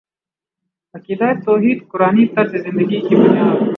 عقیدہ 0.93 1.29
توحید 1.45 1.77
قرآنی 1.91 2.25
طرزِ 2.33 2.53
زندگی 2.65 2.99
کی 3.07 3.15
بنیاد 3.15 3.59